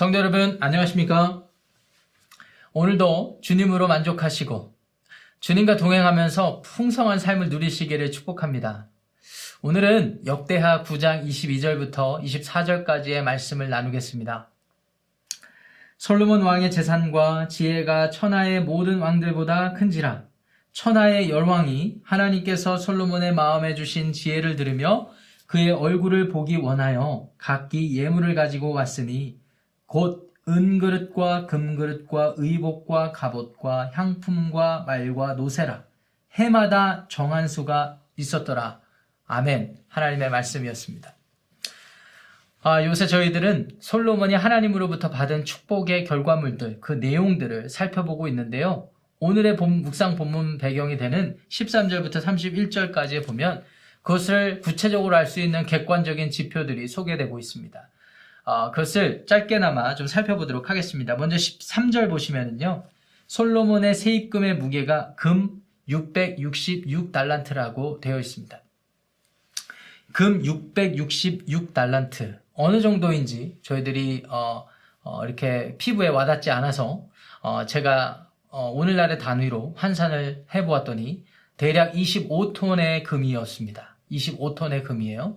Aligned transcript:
성도 0.00 0.16
여러분, 0.16 0.56
안녕하십니까? 0.62 1.42
오늘도 2.72 3.40
주님으로 3.42 3.86
만족하시고 3.86 4.74
주님과 5.40 5.76
동행하면서 5.76 6.62
풍성한 6.62 7.18
삶을 7.18 7.50
누리시기를 7.50 8.10
축복합니다. 8.10 8.86
오늘은 9.60 10.22
역대하 10.24 10.84
9장 10.84 11.28
22절부터 11.28 12.24
24절까지의 12.24 13.20
말씀을 13.20 13.68
나누겠습니다. 13.68 14.48
솔로몬 15.98 16.44
왕의 16.44 16.70
재산과 16.70 17.48
지혜가 17.48 18.08
천하의 18.08 18.62
모든 18.62 19.00
왕들보다 19.00 19.74
큰지라 19.74 20.22
천하의 20.72 21.28
열왕이 21.28 22.00
하나님께서 22.04 22.78
솔로몬의 22.78 23.34
마음에 23.34 23.74
주신 23.74 24.14
지혜를 24.14 24.56
들으며 24.56 25.10
그의 25.46 25.70
얼굴을 25.72 26.30
보기 26.30 26.56
원하여 26.56 27.28
각기 27.36 27.98
예물을 27.98 28.34
가지고 28.34 28.72
왔으니 28.72 29.38
곧 29.90 30.32
은그릇과 30.46 31.46
금그릇과 31.46 32.34
의복과 32.36 33.10
갑옷과 33.10 33.90
향품과 33.92 34.84
말과 34.86 35.34
노세라 35.34 35.82
해마다 36.34 37.08
정한 37.08 37.48
수가 37.48 37.98
있었더라. 38.16 38.80
아멘. 39.26 39.78
하나님의 39.88 40.30
말씀이었습니다. 40.30 41.16
아, 42.62 42.84
요새 42.84 43.08
저희들은 43.08 43.78
솔로몬이 43.80 44.34
하나님으로부터 44.34 45.10
받은 45.10 45.44
축복의 45.44 46.04
결과물들, 46.04 46.78
그 46.80 46.92
내용들을 46.92 47.68
살펴보고 47.68 48.28
있는데요. 48.28 48.90
오늘의 49.18 49.56
본, 49.56 49.82
묵상 49.82 50.14
본문 50.14 50.58
배경이 50.58 50.98
되는 50.98 51.36
13절부터 51.48 52.22
31절까지 52.22 53.26
보면 53.26 53.64
그것을 54.02 54.60
구체적으로 54.60 55.16
알 55.16 55.26
수 55.26 55.40
있는 55.40 55.66
객관적인 55.66 56.30
지표들이 56.30 56.86
소개되고 56.86 57.40
있습니다. 57.40 57.90
어, 58.50 58.72
그것을 58.72 59.26
짧게나마 59.26 59.94
좀 59.94 60.08
살펴보도록 60.08 60.70
하겠습니다. 60.70 61.14
먼저 61.14 61.36
13절 61.36 62.10
보시면은요. 62.10 62.82
솔로몬의 63.28 63.94
세입금의 63.94 64.56
무게가 64.56 65.14
금 65.14 65.62
666달란트라고 65.88 68.00
되어 68.00 68.18
있습니다. 68.18 68.60
금 70.10 70.42
666달란트. 70.42 72.40
어느 72.54 72.80
정도인지 72.80 73.60
저희들이 73.62 74.24
어, 74.28 74.66
어, 75.04 75.24
이렇게 75.24 75.76
피부에 75.78 76.08
와닿지 76.08 76.50
않아서 76.50 77.06
어, 77.42 77.66
제가 77.66 78.26
어, 78.48 78.72
오늘날의 78.72 79.20
단위로 79.20 79.74
환산을 79.76 80.46
해보았더니 80.52 81.24
대략 81.56 81.92
25톤의 81.92 83.04
금이었습니다. 83.04 83.94
25톤의 84.10 84.82
금이에요. 84.82 85.36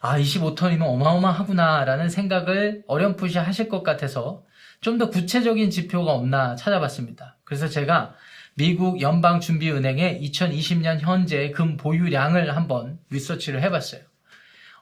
아, 0.00 0.18
25톤이면 0.18 0.82
어마어마하구나라는 0.82 2.08
생각을 2.08 2.82
어렴풋이 2.86 3.38
하실 3.38 3.68
것 3.68 3.82
같아서 3.82 4.44
좀 4.80 4.96
더 4.98 5.10
구체적인 5.10 5.70
지표가 5.70 6.12
없나 6.12 6.56
찾아봤습니다. 6.56 7.36
그래서 7.44 7.68
제가 7.68 8.14
미국 8.54 9.00
연방준비은행의 9.00 10.20
2020년 10.22 11.00
현재 11.00 11.50
금 11.50 11.76
보유량을 11.76 12.56
한번 12.56 12.98
리서치를 13.10 13.62
해봤어요. 13.62 14.00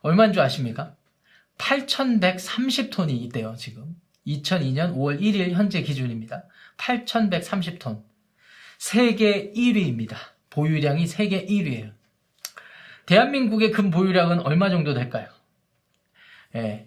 얼마인 0.02 0.32
줄 0.32 0.42
아십니까? 0.42 0.94
8,130톤이 1.58 3.10
있대요, 3.10 3.56
지금. 3.56 3.96
2002년 4.26 4.94
5월 4.94 5.20
1일 5.20 5.52
현재 5.52 5.82
기준입니다. 5.82 6.44
8,130톤. 6.76 8.02
세계 8.78 9.50
1위입니다. 9.52 10.16
보유량이 10.50 11.08
세계 11.08 11.44
1위예요. 11.44 11.97
대한민국의 13.08 13.70
금 13.70 13.90
보유량은 13.90 14.40
얼마 14.40 14.68
정도 14.68 14.92
될까요? 14.92 15.28
예, 16.54 16.86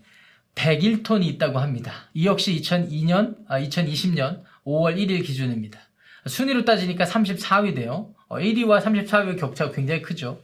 101톤이 0.53 1.25
있다고 1.25 1.58
합니다. 1.58 2.09
이 2.14 2.27
역시 2.27 2.61
2002년, 2.61 3.38
아, 3.47 3.59
2020년 3.59 4.43
5월 4.64 4.98
1일 4.98 5.26
기준입니다. 5.26 5.80
순위로 6.27 6.64
따지니까 6.64 7.05
34위 7.05 7.76
돼요. 7.76 8.14
1위와 8.30 8.81
34위의 8.83 9.39
격차가 9.39 9.71
굉장히 9.71 10.04
크죠. 10.04 10.43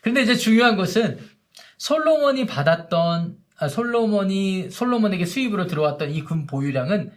그런데 0.00 0.22
이제 0.22 0.34
중요한 0.34 0.76
것은 0.76 1.18
솔로몬이 1.76 2.46
받았던 2.46 3.36
아, 3.58 3.68
솔로몬이 3.68 4.70
솔로몬에게 4.70 5.26
수입으로 5.26 5.66
들어왔던 5.66 6.12
이 6.12 6.24
금 6.24 6.46
보유량은 6.46 7.12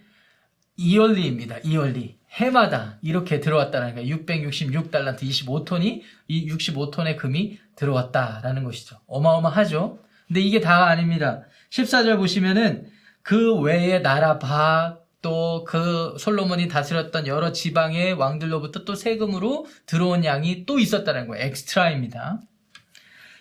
이얼리입니다. 0.81 1.59
이얼리. 1.63 2.17
해마다 2.31 2.97
이렇게 3.01 3.39
들어왔다는 3.39 3.95
거예요. 3.95 4.15
666달란트 4.17 5.21
25톤이 5.23 6.01
이 6.27 6.47
65톤의 6.47 7.17
금이 7.17 7.59
들어왔다라는 7.75 8.63
것이죠. 8.63 8.97
어마어마하죠. 9.07 9.99
근데 10.27 10.39
이게 10.39 10.61
다 10.61 10.85
아닙니다. 10.85 11.43
14절 11.71 12.17
보시면은 12.17 12.87
그 13.21 13.59
외의 13.59 14.01
나라 14.01 14.39
박 14.39 15.01
또 15.21 15.63
그 15.65 16.15
솔로몬이 16.19 16.67
다스렸던 16.67 17.27
여러 17.27 17.51
지방의 17.51 18.13
왕들로부터 18.13 18.85
또 18.85 18.95
세금으로 18.95 19.67
들어온 19.85 20.25
양이 20.25 20.65
또 20.65 20.79
있었다는 20.79 21.27
거예요. 21.27 21.45
엑스트라입니다. 21.45 22.41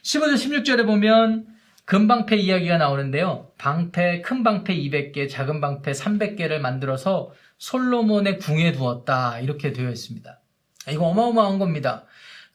15절 0.02 0.34
16절에 0.34 0.86
보면 0.86 1.46
금방패 1.90 2.36
이야기가 2.36 2.78
나오는데요. 2.78 3.50
방패, 3.58 4.20
큰 4.20 4.44
방패 4.44 4.76
200개, 4.76 5.28
작은 5.28 5.60
방패 5.60 5.90
300개를 5.90 6.60
만들어서 6.60 7.32
솔로몬의 7.58 8.38
궁에 8.38 8.70
두었다. 8.70 9.40
이렇게 9.40 9.72
되어 9.72 9.90
있습니다. 9.90 10.40
이거 10.92 11.06
어마어마한 11.06 11.58
겁니다. 11.58 12.04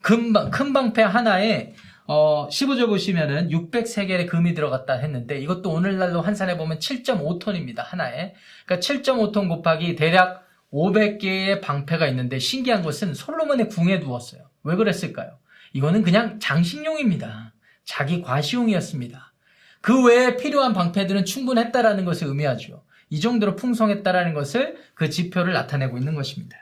금, 0.02 0.32
큰 0.52 0.72
방패 0.72 1.02
하나에 1.02 1.74
어, 2.08 2.48
15절 2.48 2.88
보시면은 2.88 3.50
603개의 3.50 4.30
금이 4.30 4.54
들어갔다 4.54 4.94
했는데 4.94 5.38
이것도 5.40 5.70
오늘날로 5.70 6.22
환산해 6.22 6.56
보면 6.56 6.80
7.5톤입니다. 6.80 7.80
하나에. 7.80 8.36
그러니까 8.66 8.88
7.5톤 8.88 9.50
곱하기 9.50 9.98
대략 9.98 10.48
500개의 10.72 11.60
방패가 11.60 12.08
있는데 12.08 12.40
신기한 12.40 12.84
것은 12.84 13.14
솔로몬의 13.14 13.68
궁에 13.68 14.00
두었어요. 14.00 14.44
왜 14.64 14.78
그랬을까요? 14.78 15.40
이거는 15.74 16.04
그냥 16.04 16.40
장식용입니다. 16.40 17.52
자기 17.84 18.22
과시용이었습니다. 18.22 19.25
그 19.86 20.04
외에 20.04 20.36
필요한 20.36 20.74
방패들은 20.74 21.26
충분했다라는 21.26 22.06
것을 22.06 22.26
의미하죠. 22.26 22.82
이 23.12 23.20
정도로 23.20 23.56
풍성했다라는 23.56 24.34
것을 24.34 24.78
그 24.96 25.12
지표를 25.12 25.54
나타내고 25.54 26.00
있는 26.00 26.16
것입니다. 26.16 26.58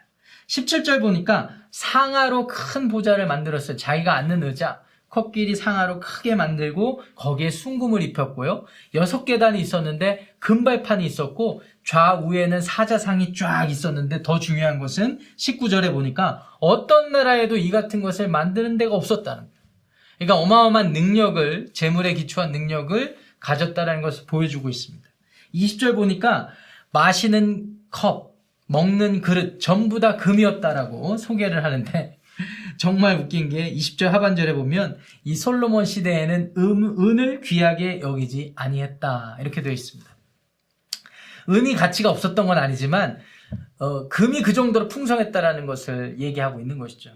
17절 0.50 1.00
보니까 1.00 1.52
상하로 1.72 2.48
큰 2.48 2.90
보좌를 2.90 3.26
만들었어요. 3.26 3.78
자기가 3.78 4.14
앉는 4.14 4.44
의자, 4.44 4.82
코끼리 5.08 5.56
상하로 5.56 6.02
크게 6.02 6.36
만들고 6.36 7.02
거기에 7.16 7.50
순금을 7.50 8.02
입혔고요. 8.02 8.66
여섯 8.94 9.24
계단이 9.24 9.62
있었는데 9.62 10.36
금발판이 10.40 11.06
있었고 11.06 11.62
좌우에는 11.86 12.60
사자상이 12.60 13.34
쫙 13.34 13.70
있었는데 13.70 14.22
더 14.24 14.40
중요한 14.40 14.80
것은 14.80 15.20
19절에 15.38 15.94
보니까 15.94 16.58
어떤 16.60 17.14
나라에도 17.14 17.56
이 17.56 17.70
같은 17.70 18.02
것을 18.02 18.28
만드는 18.28 18.78
데가 18.78 18.94
없었다는 18.94 19.44
거예요. 19.44 19.53
그러니까 20.26 20.36
어마어마한 20.38 20.94
능력을 20.94 21.74
재물에 21.74 22.14
기초한 22.14 22.52
능력을 22.52 23.18
가졌다는 23.40 24.02
것을 24.02 24.26
보여주고 24.26 24.70
있습니다. 24.70 25.08
20절 25.54 25.96
보니까 25.96 26.50
마시는 26.92 27.78
컵, 27.92 28.34
먹는 28.68 29.22
그릇 29.22 29.60
전부 29.60 30.00
다 30.00 30.16
금이었다라고 30.16 31.18
소개를 31.18 31.64
하는데 31.64 32.18
정말 32.80 33.18
웃긴 33.18 33.50
게 33.50 33.72
20절 33.74 34.06
하반절에 34.08 34.54
보면 34.54 34.98
이 35.24 35.36
솔로몬 35.36 35.86
시대에는 35.86 36.54
음, 36.58 37.00
은을 37.00 37.42
귀하게 37.42 38.00
여기지 38.00 38.54
아니했다 38.56 39.38
이렇게 39.42 39.62
되어 39.62 39.74
있습니다. 39.74 40.10
은이 41.50 41.76
가치가 41.76 42.10
없었던 42.10 42.48
건 42.48 42.58
아니지만 42.58 43.20
어, 43.80 44.08
금이 44.08 44.42
그 44.42 44.54
정도로 44.54 44.88
풍성했다라는 44.88 45.66
것을 45.66 46.20
얘기하고 46.20 46.62
있는 46.62 46.80
것이죠. 46.80 47.12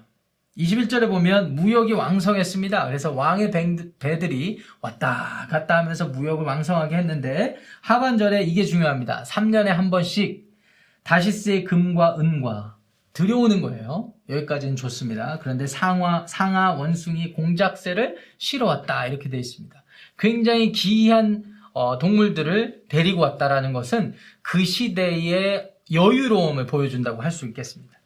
21절에 0.58 1.08
보면 1.08 1.56
무역이 1.56 1.94
왕성했습니다. 1.94 2.88
그래서 2.88 3.12
왕의 3.12 3.52
배들이 4.00 4.60
왔다 4.82 5.48
갔다 5.50 5.78
하면서 5.78 6.08
무역을 6.08 6.46
왕성하게 6.46 6.96
했는데 6.96 7.58
하반절에 7.82 8.44
이게 8.44 8.64
중요합니다. 8.64 9.24
3년에 9.24 9.68
한 9.68 9.92
번씩 9.92 10.48
다시스의 11.04 11.64
금과 11.64 12.18
은과 12.20 12.78
들여오는 13.14 13.62
거예요. 13.62 14.14
여기까지는 14.30 14.76
좋습니다. 14.76 15.40
그런데 15.42 15.68
상하, 15.68 16.26
상하 16.28 16.74
원숭이 16.74 17.34
공작새를 17.34 18.18
실어 18.38 18.66
왔다 18.68 19.08
이렇게 19.08 19.30
되어 19.30 19.40
있습니다. 19.40 19.84
굉장히 20.20 20.72
기이한 20.72 21.44
어, 21.74 22.00
동물들을 22.00 22.86
데리고 22.90 23.22
왔다라는 23.22 23.74
것은 23.74 24.16
그 24.42 24.66
시대의 24.66 25.70
여유로움을 25.92 26.66
보여준다고 26.66 27.22
할 27.22 27.32
수 27.32 27.46
있겠습니다. 27.48 27.97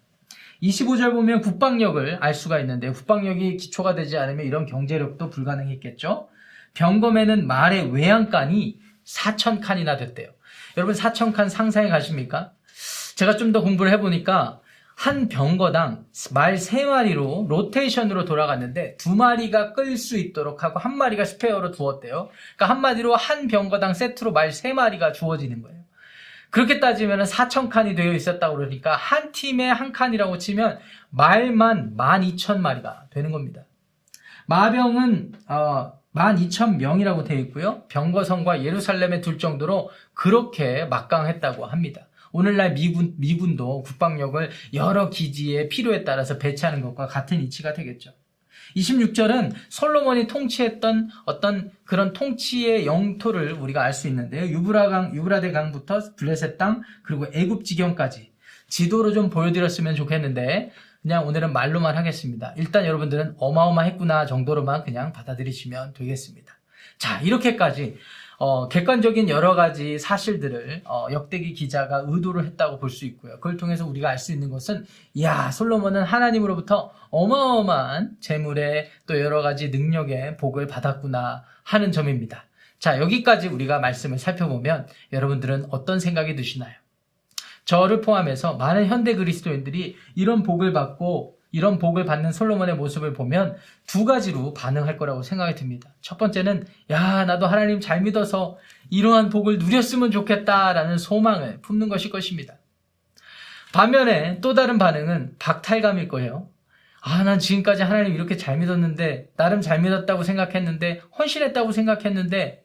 25절 0.61 1.11
보면 1.13 1.41
국방력을 1.41 2.17
알 2.21 2.33
수가 2.33 2.59
있는데 2.59 2.91
국방력이 2.91 3.57
기초가 3.57 3.95
되지 3.95 4.17
않으면 4.17 4.45
이런 4.45 4.65
경제력도 4.65 5.29
불가능했겠죠. 5.29 6.29
병검에는 6.73 7.47
말의 7.47 7.91
외양간이 7.91 8.79
4천 9.05 9.61
칸이나 9.61 9.97
됐대요. 9.97 10.29
여러분 10.77 10.95
4천 10.95 11.33
칸 11.33 11.49
상상해 11.49 11.89
가십니까? 11.89 12.51
제가 13.15 13.35
좀 13.37 13.51
더 13.51 13.61
공부를 13.61 13.91
해보니까 13.93 14.61
한 14.95 15.27
병거당 15.29 16.05
말 16.31 16.55
3마리로 16.55 17.47
로테이션으로 17.47 18.25
돌아갔는데 18.25 18.97
두 18.97 19.15
마리가 19.15 19.73
끌 19.73 19.97
수 19.97 20.17
있도록 20.17 20.63
하고 20.63 20.79
한 20.79 20.95
마리가 20.95 21.25
스페어로 21.25 21.71
두었대요. 21.71 22.29
그러니까 22.55 22.75
한마디로 22.75 23.15
한 23.15 23.47
병거당 23.47 23.95
세트로 23.95 24.31
말 24.31 24.49
3마리가 24.49 25.13
주어지는 25.13 25.63
거예요. 25.63 25.80
그렇게 26.51 26.79
따지면 26.79 27.23
4천 27.23 27.69
칸이 27.69 27.95
되어 27.95 28.13
있었다고 28.13 28.57
그러니까 28.57 28.95
한 28.95 29.31
팀에 29.31 29.69
한 29.69 29.91
칸이라고 29.91 30.37
치면 30.37 30.79
말만 31.09 31.95
12,000마리가 31.97 33.09
되는 33.09 33.31
겁니다. 33.31 33.63
마병은 34.47 35.31
어, 35.47 35.93
12,000명이라고 36.13 37.25
되어 37.25 37.39
있고요. 37.39 37.83
병거성과 37.87 38.63
예루살렘에 38.65 39.21
둘 39.21 39.39
정도로 39.39 39.89
그렇게 40.13 40.85
막강했다고 40.85 41.65
합니다. 41.65 42.07
오늘날 42.33 42.73
미군, 42.73 43.15
미군도 43.17 43.83
국방력을 43.83 44.49
여러 44.73 45.09
기지에 45.09 45.69
필요에 45.69 46.03
따라서 46.03 46.37
배치하는 46.37 46.81
것과 46.81 47.07
같은 47.07 47.41
이치가 47.41 47.73
되겠죠. 47.73 48.11
26절은 48.75 49.53
솔로몬이 49.69 50.27
통치했던 50.27 51.09
어떤 51.25 51.71
그런 51.83 52.13
통치의 52.13 52.85
영토를 52.85 53.53
우리가 53.53 53.83
알 53.83 53.93
수 53.93 54.07
있는데요. 54.07 54.45
유브라강, 54.45 55.15
유브라데 55.15 55.51
강부터 55.51 56.15
블레셋 56.15 56.57
땅, 56.57 56.81
그리고 57.03 57.25
애굽 57.33 57.65
지경까지 57.65 58.31
지도로 58.67 59.11
좀 59.11 59.29
보여드렸으면 59.29 59.95
좋겠는데, 59.95 60.71
그냥 61.01 61.27
오늘은 61.27 61.51
말로만 61.51 61.97
하겠습니다. 61.97 62.53
일단 62.57 62.85
여러분들은 62.85 63.35
어마어마했구나 63.37 64.27
정도로만 64.27 64.83
그냥 64.83 65.11
받아들이시면 65.11 65.93
되겠습니다. 65.93 66.53
자, 66.97 67.19
이렇게까지 67.21 67.97
어, 68.43 68.67
객관적인 68.69 69.29
여러 69.29 69.53
가지 69.53 69.99
사실들을 69.99 70.81
어, 70.85 71.05
역대기 71.11 71.53
기자가 71.53 72.05
의도를 72.07 72.43
했다고 72.45 72.79
볼 72.79 72.89
수 72.89 73.05
있고요. 73.05 73.35
그걸 73.35 73.55
통해서 73.55 73.85
우리가 73.85 74.09
알 74.09 74.17
수 74.17 74.31
있는 74.31 74.49
것은 74.49 74.83
야 75.21 75.51
솔로몬은 75.51 76.01
하나님으로부터 76.01 76.91
어마어마한 77.11 78.17
재물의 78.19 78.89
또 79.05 79.19
여러 79.19 79.43
가지 79.43 79.69
능력의 79.69 80.37
복을 80.37 80.65
받았구나 80.65 81.43
하는 81.61 81.91
점입니다. 81.91 82.45
자 82.79 82.99
여기까지 82.99 83.47
우리가 83.47 83.77
말씀을 83.77 84.17
살펴보면 84.17 84.87
여러분들은 85.13 85.67
어떤 85.69 85.99
생각이 85.99 86.35
드시나요? 86.35 86.73
저를 87.65 88.01
포함해서 88.01 88.55
많은 88.55 88.87
현대 88.87 89.13
그리스도인들이 89.13 89.97
이런 90.15 90.41
복을 90.41 90.73
받고 90.73 91.37
이런 91.51 91.79
복을 91.79 92.05
받는 92.05 92.31
솔로몬의 92.31 92.75
모습을 92.75 93.13
보면 93.13 93.57
두 93.87 94.05
가지로 94.05 94.53
반응할 94.53 94.97
거라고 94.97 95.21
생각이 95.21 95.55
듭니다. 95.55 95.93
첫 96.01 96.17
번째는 96.17 96.65
야 96.89 97.25
나도 97.25 97.47
하나님 97.47 97.79
잘 97.79 98.01
믿어서 98.01 98.57
이러한 98.89 99.29
복을 99.29 99.57
누렸으면 99.59 100.11
좋겠다라는 100.11 100.97
소망을 100.97 101.59
품는 101.61 101.89
것일 101.89 102.09
것입니다. 102.09 102.55
반면에 103.73 104.39
또 104.41 104.53
다른 104.53 104.77
반응은 104.77 105.35
박탈감일 105.39 106.07
거예요. 106.07 106.49
아, 107.01 107.23
난 107.23 107.39
지금까지 107.39 107.81
하나님 107.81 108.13
이렇게 108.13 108.37
잘 108.37 108.57
믿었는데, 108.59 109.31
나름 109.35 109.61
잘 109.61 109.81
믿었다고 109.81 110.21
생각했는데, 110.23 111.01
헌신했다고 111.17 111.71
생각했는데, 111.71 112.63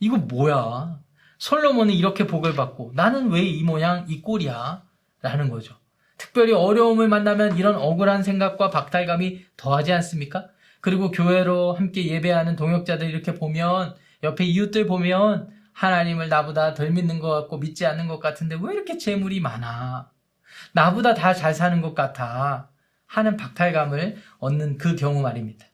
이거 0.00 0.16
뭐야? 0.16 0.98
솔로몬은 1.38 1.94
이렇게 1.94 2.26
복을 2.26 2.54
받고, 2.56 2.92
나는 2.96 3.30
왜 3.30 3.42
이 3.42 3.62
모양, 3.62 4.06
이 4.08 4.22
꼴이야? 4.22 4.82
라는 5.22 5.50
거죠. 5.50 5.76
특별히 6.18 6.52
어려움을 6.52 7.08
만나면 7.08 7.56
이런 7.58 7.76
억울한 7.76 8.22
생각과 8.22 8.70
박탈감이 8.70 9.44
더하지 9.56 9.92
않습니까? 9.92 10.48
그리고 10.80 11.10
교회로 11.10 11.72
함께 11.72 12.06
예배하는 12.06 12.56
동역자들 12.56 13.08
이렇게 13.10 13.34
보면 13.34 13.94
옆에 14.22 14.44
이웃들 14.44 14.86
보면 14.86 15.50
하나님을 15.72 16.28
나보다 16.28 16.74
덜 16.74 16.90
믿는 16.90 17.18
것 17.18 17.28
같고 17.30 17.58
믿지 17.58 17.84
않는 17.86 18.08
것 18.08 18.18
같은데 18.18 18.56
왜 18.60 18.74
이렇게 18.74 18.96
재물이 18.96 19.40
많아? 19.40 20.10
나보다 20.72 21.14
다 21.14 21.34
잘 21.34 21.52
사는 21.54 21.80
것 21.82 21.94
같아. 21.94 22.70
하는 23.06 23.36
박탈감을 23.36 24.16
얻는 24.38 24.78
그 24.78 24.96
경우 24.96 25.20
말입니다. 25.20 25.66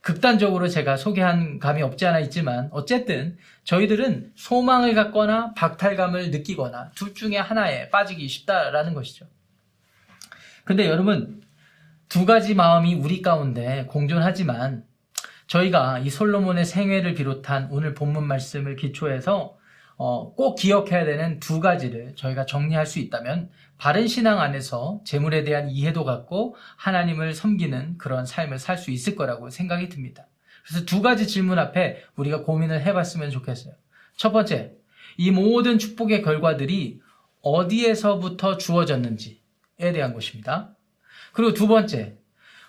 극단적으로 0.00 0.66
제가 0.68 0.96
소개한 0.96 1.58
감이 1.58 1.82
없지 1.82 2.06
않아 2.06 2.20
있지만 2.20 2.68
어쨌든 2.72 3.36
저희들은 3.64 4.32
소망을 4.34 4.94
갖거나 4.94 5.52
박탈감을 5.54 6.30
느끼거나 6.30 6.92
둘 6.94 7.14
중에 7.14 7.36
하나에 7.36 7.90
빠지기 7.90 8.26
쉽다라는 8.26 8.94
것이죠. 8.94 9.26
근데 10.70 10.86
여러분, 10.86 11.42
두 12.08 12.24
가지 12.24 12.54
마음이 12.54 12.94
우리 12.94 13.22
가운데 13.22 13.86
공존하지만 13.88 14.84
저희가 15.48 15.98
이 15.98 16.10
솔로몬의 16.10 16.64
생애를 16.64 17.14
비롯한 17.14 17.70
오늘 17.72 17.92
본문 17.92 18.24
말씀을 18.24 18.76
기초해서 18.76 19.58
어, 19.96 20.32
꼭 20.36 20.54
기억해야 20.54 21.04
되는 21.04 21.40
두 21.40 21.58
가지를 21.58 22.14
저희가 22.14 22.46
정리할 22.46 22.86
수 22.86 23.00
있다면 23.00 23.50
바른 23.78 24.06
신앙 24.06 24.40
안에서 24.40 25.00
재물에 25.04 25.42
대한 25.42 25.70
이해도 25.70 26.04
갖고 26.04 26.54
하나님을 26.76 27.34
섬기는 27.34 27.98
그런 27.98 28.24
삶을 28.24 28.60
살 28.60 28.78
수 28.78 28.92
있을 28.92 29.16
거라고 29.16 29.50
생각이 29.50 29.88
듭니다. 29.88 30.28
그래서 30.64 30.86
두 30.86 31.02
가지 31.02 31.26
질문 31.26 31.58
앞에 31.58 32.04
우리가 32.14 32.44
고민을 32.44 32.86
해봤으면 32.86 33.32
좋겠어요. 33.32 33.74
첫 34.16 34.30
번째, 34.30 34.74
이 35.16 35.32
모든 35.32 35.80
축복의 35.80 36.22
결과들이 36.22 37.00
어디에서부터 37.42 38.56
주어졌는지 38.56 39.30
에 39.32 39.39
대한 39.92 40.14
것입니다. 40.14 40.76
그리고 41.32 41.54
두 41.54 41.66
번째, 41.66 42.16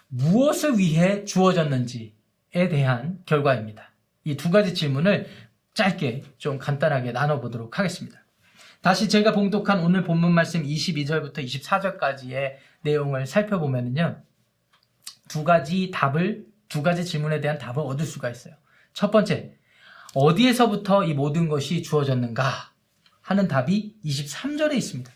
무엇을 0.08 0.78
위해 0.78 1.24
주어졌는지에 1.24 2.70
대한 2.70 3.22
결과입니다. 3.26 3.92
이 4.24 4.36
두 4.36 4.52
가지 4.52 4.74
질문을 4.74 5.28
짧게 5.74 6.24
좀 6.38 6.58
간단하게 6.58 7.12
나눠보도록 7.12 7.80
하겠습니다. 7.80 8.20
다시 8.82 9.10
제가 9.10 9.32
봉독한 9.32 9.80
오늘 9.80 10.04
본문 10.04 10.34
말씀 10.34 10.64
22절부터 10.64 11.38
24절까지의 11.40 12.56
내용을 12.82 13.26
살펴보면요. 13.28 14.24
두 15.30 15.44
가지 15.44 15.92
답을, 15.92 16.46
두 16.68 16.82
가지 16.84 17.06
질문에 17.06 17.42
대한 17.42 17.58
답을 17.58 17.80
얻을 17.80 18.06
수가 18.06 18.30
있어요. 18.30 18.56
첫 18.94 19.12
번째, 19.12 19.54
어디에서부터 20.14 21.06
이 21.06 21.14
모든 21.14 21.48
것이 21.48 21.84
주어졌는가 21.84 22.74
하는 23.22 23.48
답이 23.48 23.96
23절에 24.04 24.74
있습니다. 24.74 25.12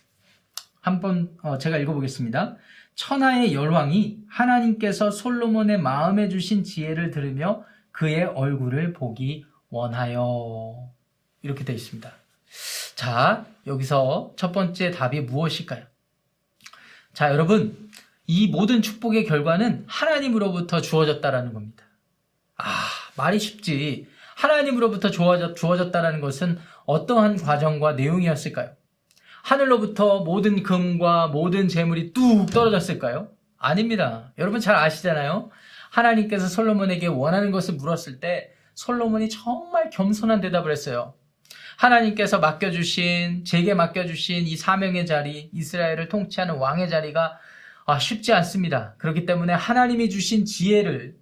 한번 0.85 1.35
어, 1.41 1.57
제가 1.57 1.79
읽어보겠습니다. 1.79 2.57
천하의 2.93 3.55
열왕이 3.55 4.19
하나님께서 4.29 5.09
솔로몬의 5.09 5.79
마음에 5.79 6.29
주신 6.29 6.63
지혜를 6.63 7.09
들으며 7.09 7.63
그의 7.91 8.25
얼굴을 8.25 8.93
보기 8.93 9.45
원하여 9.69 10.91
이렇게 11.41 11.65
되어 11.65 11.75
있습니다. 11.75 12.11
자, 12.93 13.47
여기서 13.65 14.33
첫 14.35 14.51
번째 14.51 14.91
답이 14.91 15.21
무엇일까요? 15.21 15.85
자, 17.13 17.31
여러분, 17.31 17.89
이 18.27 18.47
모든 18.47 18.83
축복의 18.83 19.25
결과는 19.25 19.85
하나님으로부터 19.87 20.81
주어졌다라는 20.81 21.53
겁니다. 21.53 21.83
아, 22.57 22.63
말이 23.17 23.39
쉽지. 23.39 24.07
하나님으로부터 24.35 25.09
주어졌, 25.09 25.55
주어졌다라는 25.55 26.21
것은 26.21 26.59
어떠한 26.85 27.37
과정과 27.37 27.93
내용이었을까요? 27.93 28.75
하늘로부터 29.45 30.21
모든 30.21 30.63
금과 30.63 31.27
모든 31.27 31.67
재물이 31.67 32.13
뚝 32.13 32.47
떨어졌을까요? 32.51 33.29
아닙니다. 33.59 34.33
여러분 34.39 34.59
잘 34.59 34.75
아시잖아요. 34.75 35.51
하나님께서 35.91 36.47
솔로몬에게 36.47 37.05
원하는 37.05 37.51
것을 37.51 37.75
물었을 37.75 38.19
때 38.19 38.49
솔로몬이 38.73 39.29
정말 39.29 39.91
겸손한 39.91 40.41
대답을 40.41 40.71
했어요. 40.71 41.13
하나님께서 41.77 42.39
맡겨주신, 42.39 43.45
제게 43.45 43.75
맡겨주신 43.75 44.47
이 44.47 44.57
사명의 44.57 45.05
자리, 45.05 45.51
이스라엘을 45.53 46.09
통치하는 46.09 46.55
왕의 46.55 46.89
자리가 46.89 47.37
아, 47.85 47.99
쉽지 47.99 48.33
않습니다. 48.33 48.95
그렇기 48.97 49.27
때문에 49.27 49.53
하나님이 49.53 50.09
주신 50.09 50.45
지혜를 50.45 51.17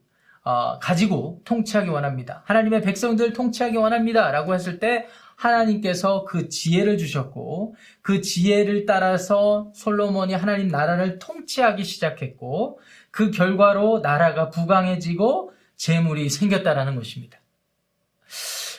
어, 0.46 0.80
가지고 0.80 1.42
통치하기 1.44 1.90
원합니다. 1.90 2.44
하나님의 2.46 2.84
백성들 2.84 3.34
통치하기 3.34 3.76
원합니다. 3.76 4.32
라고 4.32 4.54
했을 4.54 4.80
때 4.80 5.08
하나님께서 5.44 6.24
그 6.24 6.48
지혜를 6.48 6.98
주셨고 6.98 7.76
그 8.02 8.22
지혜를 8.22 8.86
따라서 8.86 9.72
솔로몬이 9.76 10.34
하나님 10.34 10.70
나라를 10.70 11.20
통치하기 11.20 11.84
시작했고 11.84 12.80
그 13.12 13.32
결과로 13.32 14.00
나라가 14.00 14.50
부강해지고 14.50 15.52
재물이 15.76 16.30
생겼다라는 16.30 16.96
것입니다. 16.96 17.40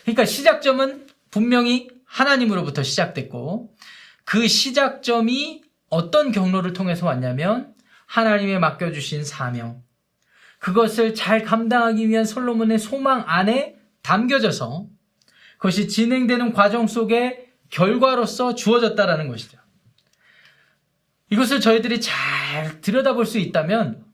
그러니까 0.02 0.24
시작점은 0.24 1.06
분명히 1.30 1.88
하나님으로부터 2.06 2.82
시작됐고 2.82 3.74
그 4.24 4.48
시작점이 4.48 5.62
어떤 5.90 6.32
경로를 6.32 6.72
통해서 6.72 7.06
왔냐면 7.06 7.74
하나님의 8.06 8.58
맡겨주신 8.58 9.24
사명 9.24 9.82
그것을 10.60 11.14
잘 11.14 11.42
감당하기 11.42 12.08
위한 12.08 12.24
솔로몬의 12.24 12.78
소망 12.78 13.24
안에 13.26 13.76
담겨져서 14.02 14.86
그것이 15.64 15.88
진행되는 15.88 16.52
과정 16.52 16.86
속에 16.86 17.50
결과로서 17.70 18.54
주어졌다라는 18.54 19.28
것이죠. 19.28 19.56
이것을 21.30 21.60
저희들이 21.60 22.02
잘 22.02 22.82
들여다볼 22.82 23.24
수 23.24 23.38
있다면 23.38 24.04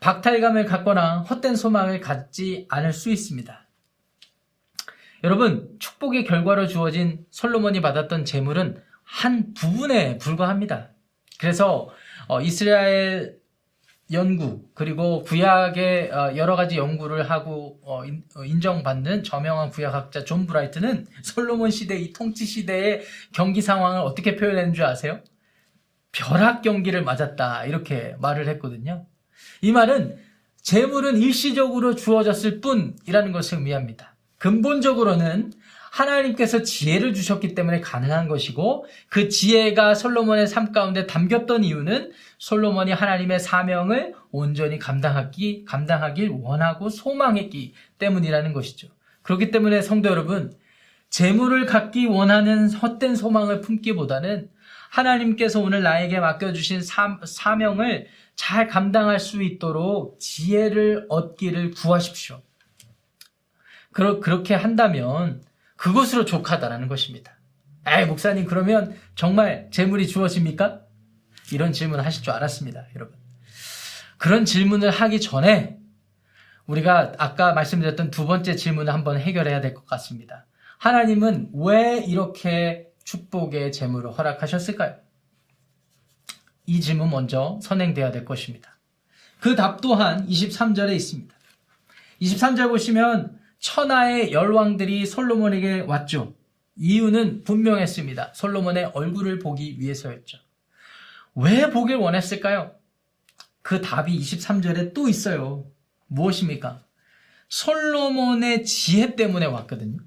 박탈감을 0.00 0.64
갖거나 0.64 1.24
헛된 1.24 1.56
소망을 1.56 2.00
갖지 2.00 2.66
않을 2.70 2.94
수 2.94 3.10
있습니다. 3.10 3.68
여러분, 5.24 5.76
축복의 5.78 6.24
결과로 6.24 6.66
주어진 6.66 7.26
솔로몬이 7.28 7.82
받았던 7.82 8.24
재물은 8.24 8.82
한 9.02 9.52
부분에 9.52 10.16
불과합니다. 10.16 10.88
그래서 11.38 11.90
어, 12.28 12.40
이스라엘 12.40 13.41
연구 14.12 14.68
그리고 14.74 15.22
구약의 15.22 16.10
어, 16.12 16.36
여러 16.36 16.56
가지 16.56 16.76
연구를 16.76 17.30
하고 17.30 17.80
어, 17.82 18.04
인- 18.04 18.24
어, 18.36 18.44
인정받는 18.44 19.24
저명한 19.24 19.70
구약학자 19.70 20.24
존 20.24 20.46
브라이트는 20.46 21.06
솔로몬 21.22 21.70
시대 21.70 21.96
이 21.98 22.12
통치 22.12 22.44
시대의 22.44 23.02
경기 23.32 23.62
상황을 23.62 24.00
어떻게 24.02 24.36
표현했는 24.36 24.74
줄 24.74 24.84
아세요? 24.84 25.20
벼락 26.12 26.62
경기를 26.62 27.02
맞았다 27.02 27.64
이렇게 27.64 28.14
말을 28.20 28.46
했거든요. 28.48 29.06
이 29.62 29.72
말은 29.72 30.18
재물은 30.60 31.18
일시적으로 31.18 31.94
주어졌을 31.94 32.60
뿐이라는 32.60 33.32
것을 33.32 33.58
의미합니다. 33.58 34.14
근본적으로는 34.38 35.52
하나님께서 35.92 36.62
지혜를 36.62 37.12
주셨기 37.12 37.54
때문에 37.54 37.82
가능한 37.82 38.26
것이고 38.26 38.86
그 39.10 39.28
지혜가 39.28 39.94
솔로몬의 39.94 40.46
삶 40.46 40.72
가운데 40.72 41.06
담겼던 41.06 41.64
이유는 41.64 42.12
솔로몬이 42.38 42.92
하나님의 42.92 43.38
사명을 43.38 44.14
온전히 44.30 44.78
감당하기 44.78 45.66
감당하길 45.66 46.30
원하고 46.30 46.88
소망했기 46.88 47.74
때문이라는 47.98 48.54
것이죠. 48.54 48.88
그렇기 49.20 49.50
때문에 49.50 49.82
성도 49.82 50.08
여러분, 50.08 50.54
재물을 51.10 51.66
갖기 51.66 52.06
원하는 52.06 52.70
헛된 52.70 53.14
소망을 53.14 53.60
품기보다는 53.60 54.48
하나님께서 54.88 55.60
오늘 55.60 55.82
나에게 55.82 56.20
맡겨주신 56.20 56.80
사, 56.80 57.18
사명을 57.22 58.06
잘 58.34 58.66
감당할 58.66 59.20
수 59.20 59.42
있도록 59.42 60.18
지혜를 60.18 61.04
얻기를 61.10 61.72
구하십시오. 61.72 62.40
그러, 63.92 64.20
그렇게 64.20 64.54
한다면 64.54 65.42
그것으로 65.82 66.24
족하다라는 66.24 66.86
것입니다. 66.86 67.36
에이, 67.88 68.06
목사님, 68.06 68.44
그러면 68.44 68.94
정말 69.16 69.68
재물이 69.72 70.06
주어집니까? 70.06 70.82
이런 71.50 71.72
질문을 71.72 72.06
하실 72.06 72.22
줄 72.22 72.32
알았습니다, 72.32 72.86
여러분. 72.94 73.16
그런 74.16 74.44
질문을 74.44 74.90
하기 74.92 75.20
전에 75.20 75.76
우리가 76.66 77.14
아까 77.18 77.52
말씀드렸던 77.54 78.12
두 78.12 78.26
번째 78.28 78.54
질문을 78.54 78.92
한번 78.92 79.18
해결해야 79.18 79.60
될 79.60 79.74
것 79.74 79.84
같습니다. 79.86 80.46
하나님은 80.78 81.50
왜 81.52 81.98
이렇게 81.98 82.86
축복의 83.02 83.72
재물을 83.72 84.12
허락하셨을까요? 84.12 84.94
이 86.66 86.80
질문 86.80 87.10
먼저 87.10 87.58
선행되어야 87.60 88.12
될 88.12 88.24
것입니다. 88.24 88.78
그 89.40 89.56
답 89.56 89.80
또한 89.80 90.28
23절에 90.28 90.94
있습니다. 90.94 91.34
23절 92.20 92.68
보시면 92.68 93.41
천하의 93.62 94.32
열왕들이 94.32 95.06
솔로몬에게 95.06 95.80
왔죠. 95.82 96.34
이유는 96.76 97.44
분명했습니다. 97.44 98.32
솔로몬의 98.34 98.90
얼굴을 98.92 99.38
보기 99.38 99.78
위해서였죠. 99.78 100.38
왜 101.36 101.70
보길 101.70 101.96
원했을까요? 101.96 102.72
그 103.62 103.80
답이 103.80 104.18
23절에 104.18 104.92
또 104.92 105.08
있어요. 105.08 105.64
무엇입니까? 106.08 106.82
솔로몬의 107.48 108.64
지혜 108.64 109.14
때문에 109.14 109.46
왔거든요. 109.46 109.98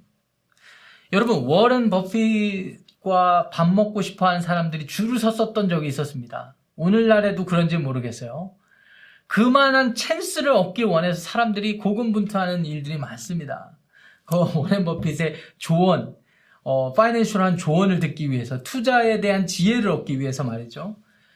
여러분, 1.13 1.45
워런 1.45 1.89
버핏과 1.89 3.51
밥 3.51 3.73
먹고 3.73 4.01
싶어 4.01 4.27
하는 4.27 4.41
사람들이 4.41 4.85
줄을 4.85 5.17
섰었던 5.17 5.69
적이 5.69 5.87
있었습니다. 5.87 6.55
오늘날에도 6.75 7.45
그런지 7.45 7.77
모르겠어요. 7.77 8.53
그만한 9.27 9.95
찬스를 9.95 10.51
얻기 10.51 10.83
원해서 10.83 11.19
사람들이 11.19 11.77
고군분투하는 11.77 12.65
일들이 12.65 12.97
많습니다. 12.97 13.71
그 14.25 14.35
워렌 14.57 14.85
버핏의 14.85 15.35
조언, 15.57 16.15
어, 16.63 16.93
파이낸셜한 16.93 17.57
조언을 17.57 17.99
듣기 17.99 18.31
위해서 18.31 18.63
투자에 18.63 19.21
대한 19.21 19.45
지혜를 19.47 19.89
얻기 19.91 20.19
위해서 20.19 20.43
말이죠. 20.43 20.95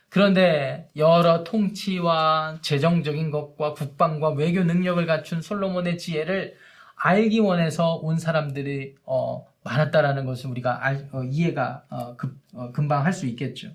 그런데 0.09 0.87
여러 0.95 1.43
통치와 1.43 2.59
재정적인 2.61 3.29
것과 3.29 3.73
국방과 3.73 4.29
외교 4.29 4.63
능력을 4.63 5.05
갖춘 5.05 5.41
솔로몬의 5.41 5.99
지혜를 5.99 6.55
알기 6.95 7.39
원해서 7.39 7.95
온 7.95 8.17
사람들이 8.17 8.95
어, 9.05 9.45
많았다라는 9.63 10.25
것을 10.25 10.49
우리가 10.49 10.83
알- 10.83 11.07
어, 11.11 11.23
이해가 11.23 11.83
어, 11.91 12.15
급- 12.17 12.37
어, 12.53 12.71
금방 12.71 13.05
할 13.05 13.13
수 13.13 13.27
있겠죠. 13.27 13.69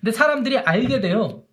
근데 0.00 0.10
사람들이 0.10 0.58
알게 0.58 1.00
돼요. 1.00 1.44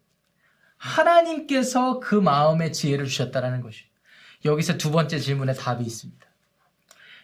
하나님께서 0.81 1.99
그 1.99 2.15
마음의 2.15 2.73
지혜를 2.73 3.05
주셨다라는 3.05 3.61
것이. 3.61 3.83
여기서 4.43 4.77
두 4.77 4.91
번째 4.91 5.19
질문에 5.19 5.53
답이 5.53 5.83
있습니다. 5.83 6.25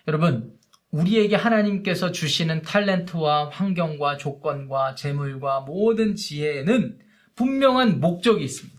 여러분, 0.07 0.55
우리에게 0.91 1.35
하나님께서 1.35 2.11
주시는 2.11 2.61
탤런트와 2.61 3.49
환경과 3.49 4.17
조건과 4.17 4.93
재물과 4.93 5.61
모든 5.61 6.15
지혜에는 6.15 6.99
분명한 7.35 7.99
목적이 7.99 8.45
있습니다. 8.45 8.77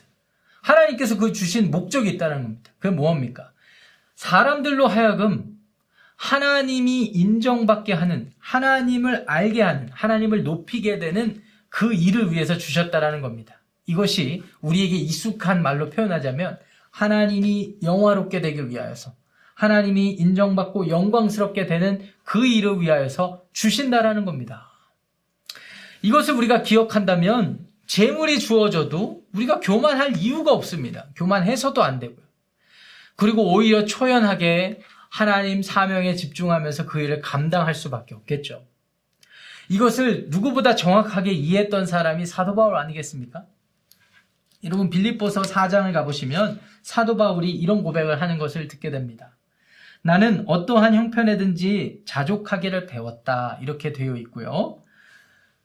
하나님께서 0.62 1.18
그 1.18 1.32
주신 1.32 1.73
목적이 1.73 2.11
있다는 2.11 2.42
겁니다. 2.42 2.70
그게 2.78 2.94
뭐합니까? 2.94 3.52
사람들로 4.14 4.87
하여금 4.87 5.58
하나님이 6.16 7.04
인정받게 7.04 7.92
하는, 7.92 8.30
하나님을 8.38 9.25
알게 9.26 9.61
하는, 9.61 9.88
하나님을 9.92 10.44
높이게 10.44 10.99
되는 10.99 11.42
그 11.68 11.92
일을 11.92 12.32
위해서 12.32 12.56
주셨다라는 12.56 13.20
겁니다. 13.20 13.57
이것이 13.88 14.42
우리에게 14.61 14.95
익숙한 14.97 15.62
말로 15.62 15.88
표현하자면 15.90 16.59
하나님이 16.90 17.76
영화롭게 17.83 18.40
되길 18.40 18.68
위하여서 18.68 19.14
하나님이 19.54 20.12
인정받고 20.12 20.88
영광스럽게 20.88 21.66
되는 21.66 22.07
그 22.23 22.47
일을 22.47 22.80
위하여서 22.80 23.45
주신다라는 23.52 24.25
겁니다. 24.25 24.71
이것을 26.02 26.35
우리가 26.35 26.62
기억한다면 26.62 27.66
재물이 27.87 28.38
주어져도 28.38 29.23
우리가 29.35 29.61
교만할 29.61 30.16
이유가 30.16 30.52
없습니다. 30.52 31.07
교만해서도 31.16 31.83
안 31.83 31.99
되고요. 31.99 32.25
그리고 33.16 33.52
오히려 33.52 33.87
초연하게 33.87 34.80
하나님 35.09 35.62
사명에 35.62 36.14
집중하면서 36.14 36.87
그 36.87 37.00
일을 37.00 37.23
감당할 37.23 37.75
수밖에 37.75 38.14
없겠죠. 38.14 38.64
이것을 39.71 40.26
누구보다 40.28 40.76
정확하게 40.76 41.33
이해했던 41.33 41.87
사람이 41.87 42.26
사도 42.26 42.54
바울 42.54 42.76
아니겠습니까? 42.76 43.47
여러분 44.64 44.90
빌립보서 44.90 45.42
4장을 45.42 45.92
가보시면 45.92 46.60
사도 46.82 47.16
바울이 47.16 47.50
이런 47.50 47.82
고백을 47.82 48.20
하는 48.20 48.38
것을 48.38 48.68
듣게 48.68 48.90
됩니다. 48.90 49.36
나는 50.02 50.44
어떠한 50.46 50.94
형편에든지 50.94 52.02
자족하기를 52.06 52.86
배웠다 52.86 53.58
이렇게 53.62 53.92
되어 53.92 54.16
있고요. 54.16 54.82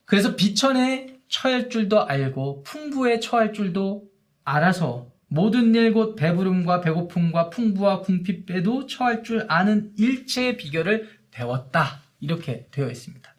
그래서 0.06 0.36
비천에 0.36 1.20
처할 1.28 1.70
줄도 1.70 2.06
알고 2.06 2.64
풍부에 2.64 3.20
처할 3.20 3.54
줄도 3.54 4.04
알아서 4.44 5.12
모든 5.28 5.74
일 5.74 5.94
곧 5.94 6.16
배부름과 6.16 6.82
배고픔과 6.82 7.50
풍부와 7.50 8.02
궁핍에도 8.02 8.86
처할 8.86 9.24
줄 9.24 9.46
아는 9.48 9.92
일체의 9.98 10.58
비결을 10.58 11.10
배웠다 11.32 12.02
이렇게 12.20 12.68
되어 12.70 12.90
있습니다. 12.90 13.36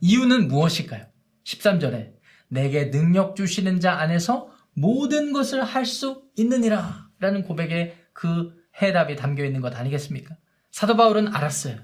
이유는 0.00 0.48
무엇일까요? 0.48 1.06
13절에 1.44 2.19
내게 2.50 2.90
능력 2.90 3.36
주시는 3.36 3.80
자 3.80 3.94
안에서 3.94 4.50
모든 4.74 5.32
것을 5.32 5.62
할 5.62 5.84
수 5.86 6.22
있느니라 6.36 7.08
라는 7.18 7.42
고백에 7.42 7.96
그 8.12 8.54
해답이 8.80 9.16
담겨 9.16 9.44
있는 9.44 9.60
것 9.60 9.74
아니겠습니까? 9.74 10.36
사도 10.70 10.96
바울은 10.96 11.34
알았어요. 11.34 11.76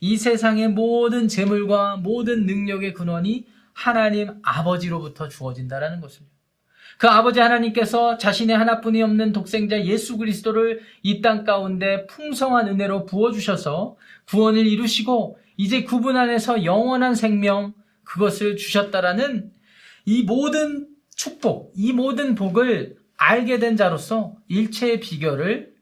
이 0.00 0.16
세상의 0.16 0.68
모든 0.68 1.28
재물과 1.28 1.96
모든 1.96 2.46
능력의 2.46 2.94
근원이 2.94 3.46
하나님 3.72 4.40
아버지로부터 4.42 5.28
주어진다라는 5.28 6.00
것을. 6.00 6.22
그 6.98 7.08
아버지 7.08 7.40
하나님께서 7.40 8.18
자신의 8.18 8.56
하나뿐이 8.56 9.02
없는 9.02 9.32
독생자 9.32 9.82
예수 9.84 10.18
그리스도를 10.18 10.80
이 11.02 11.22
땅 11.22 11.44
가운데 11.44 12.06
풍성한 12.06 12.68
은혜로 12.68 13.06
부어주셔서 13.06 13.96
구원을 14.28 14.66
이루시고 14.66 15.38
이제 15.56 15.84
그분 15.84 16.16
안에서 16.16 16.64
영원한 16.64 17.14
생명 17.14 17.74
그것을 18.04 18.56
주셨다라는 18.56 19.50
이 20.04 20.22
모든 20.22 20.88
축복, 21.14 21.72
이 21.76 21.92
모든 21.92 22.34
복을 22.34 22.96
알게 23.16 23.58
된 23.58 23.76
자로서 23.76 24.36
일체의 24.48 25.00
비결을 25.00 25.74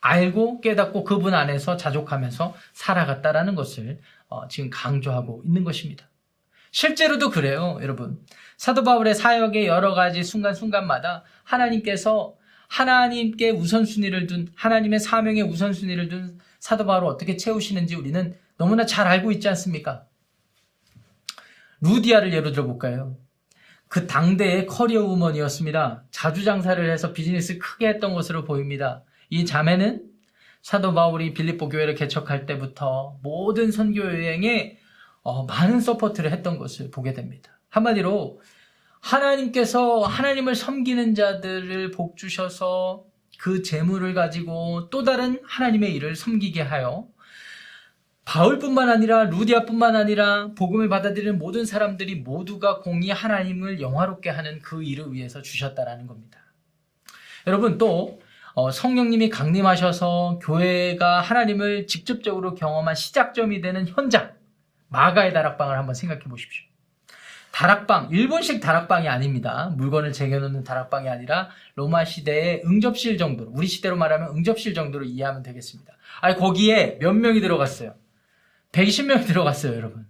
알고 0.00 0.60
깨닫고 0.60 1.04
그분 1.04 1.34
안에서 1.34 1.76
자족하면서 1.76 2.54
살아갔다라는 2.72 3.54
것을 3.54 4.00
어, 4.28 4.46
지금 4.48 4.70
강조하고 4.70 5.42
있는 5.44 5.64
것입니다. 5.64 6.08
실제로도 6.70 7.30
그래요, 7.30 7.78
여러분. 7.82 8.18
사도 8.56 8.82
바울의 8.82 9.14
사역의 9.14 9.66
여러 9.66 9.94
가지 9.94 10.22
순간순간마다 10.22 11.24
하나님께서 11.44 12.36
하나님께 12.68 13.50
우선순위를 13.50 14.26
둔 14.26 14.48
하나님의 14.54 14.98
사명에 15.00 15.40
우선순위를 15.42 16.08
둔 16.08 16.38
사도 16.58 16.84
바울을 16.84 17.08
어떻게 17.08 17.36
채우시는지 17.36 17.94
우리는 17.94 18.36
너무나 18.56 18.86
잘 18.86 19.06
알고 19.06 19.32
있지 19.32 19.48
않습니까? 19.48 20.06
루디아를 21.80 22.32
예로 22.32 22.52
들어볼까요? 22.52 23.16
그 23.94 24.08
당대의 24.08 24.66
커리어 24.66 25.04
우먼이었습니다. 25.04 26.02
자주 26.10 26.42
장사를 26.42 26.90
해서 26.90 27.12
비즈니스 27.12 27.58
크게 27.58 27.86
했던 27.86 28.12
것으로 28.12 28.42
보입니다. 28.42 29.04
이 29.30 29.46
자매는 29.46 30.02
사도 30.62 30.94
바울이 30.94 31.32
빌립보 31.32 31.68
교회를 31.68 31.94
개척할 31.94 32.44
때부터 32.44 33.20
모든 33.22 33.70
선교 33.70 34.02
여행에 34.02 34.78
어, 35.22 35.44
많은 35.44 35.78
support를 35.78 36.32
했던 36.32 36.58
것을 36.58 36.90
보게 36.90 37.12
됩니다. 37.12 37.60
한마디로 37.68 38.40
하나님께서 38.98 40.00
하나님을 40.00 40.56
섬기는 40.56 41.14
자들을 41.14 41.92
복 41.92 42.16
주셔서 42.16 43.04
그 43.38 43.62
재물을 43.62 44.12
가지고 44.12 44.90
또 44.90 45.04
다른 45.04 45.40
하나님의 45.44 45.94
일을 45.94 46.16
섬기게 46.16 46.62
하여 46.62 47.06
바울뿐만 48.24 48.88
아니라 48.88 49.24
루디아뿐만 49.24 49.96
아니라 49.96 50.48
복음을 50.56 50.88
받아들이는 50.88 51.38
모든 51.38 51.66
사람들이 51.66 52.16
모두가 52.16 52.80
공히 52.80 53.10
하나님을 53.10 53.80
영화롭게 53.80 54.30
하는 54.30 54.60
그 54.60 54.82
일을 54.82 55.12
위해서 55.12 55.42
주셨다라는 55.42 56.06
겁니다. 56.06 56.38
여러분 57.46 57.76
또 57.78 58.20
어, 58.54 58.70
성령님이 58.70 59.30
강림하셔서 59.30 60.38
교회가 60.42 61.20
하나님을 61.20 61.86
직접적으로 61.86 62.54
경험한 62.54 62.94
시작점이 62.94 63.60
되는 63.60 63.86
현장 63.86 64.32
마가의 64.88 65.32
다락방을 65.32 65.76
한번 65.76 65.94
생각해 65.94 66.22
보십시오. 66.22 66.64
다락방, 67.50 68.08
일본식 68.10 68.60
다락방이 68.60 69.08
아닙니다. 69.08 69.72
물건을 69.76 70.12
쟁여놓는 70.12 70.64
다락방이 70.64 71.08
아니라 71.08 71.50
로마 71.76 72.04
시대의 72.04 72.62
응접실 72.64 73.16
정도로, 73.16 73.50
우리 73.52 73.68
시대로 73.68 73.96
말하면 73.96 74.30
응접실 74.30 74.74
정도로 74.74 75.04
이해하면 75.04 75.42
되겠습니다. 75.42 75.92
아니, 76.20 76.36
거기에 76.36 76.98
몇 77.00 77.12
명이 77.12 77.40
들어갔어요? 77.40 77.94
120명이 78.74 79.26
들어갔어요, 79.26 79.74
여러분. 79.76 80.06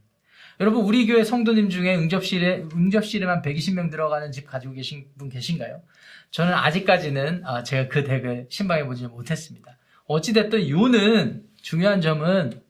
여러분, 0.61 0.85
우리 0.85 1.07
교회 1.07 1.25
성도님 1.25 1.69
중에 1.69 1.97
응접실에, 1.97 2.65
응접실에만 2.73 3.43
120명 3.43 3.91
들어가는 3.91 4.33
집 4.33 4.47
가지고 4.47 4.75
계신 4.75 5.07
분 5.19 5.29
계신가요? 5.29 5.83
저는 6.31 6.55
아직까지는, 6.55 7.43
아, 7.45 7.63
제가 7.63 7.89
그 7.89 8.05
덱을 8.05 8.47
신방해 8.49 8.87
보지 8.87 9.07
못했습니다. 9.07 9.77
어찌됐든, 10.07 10.69
요는, 10.69 11.43
중요한 11.61 12.01
점은, 12.01 12.63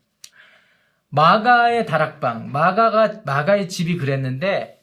마가의 1.11 1.87
다락방, 1.87 2.51
마가가, 2.51 3.23
마가의 3.25 3.69
집이 3.69 3.99
그랬는데, 3.99 4.81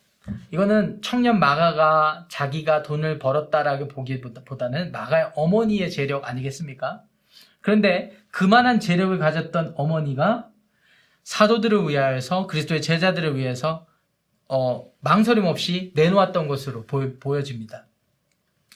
이거는 0.51 1.01
청년 1.01 1.39
마가가 1.39 2.27
자기가 2.29 2.83
돈을 2.83 3.19
벌었다라고 3.19 3.87
보기보다는 3.87 4.91
마가의 4.91 5.31
어머니의 5.35 5.89
재력 5.89 6.29
아니겠습니까? 6.29 7.01
그런데 7.59 8.15
그만한 8.29 8.79
재력을 8.79 9.17
가졌던 9.17 9.73
어머니가 9.75 10.50
사도들을 11.31 11.87
위하여서 11.87 12.45
그리스도의 12.47 12.81
제자들을 12.81 13.37
위해서 13.37 13.87
어, 14.49 14.91
망설임 14.99 15.45
없이 15.45 15.93
내놓았던 15.95 16.49
것으로 16.49 16.85
보여, 16.85 17.41
집니다 17.41 17.87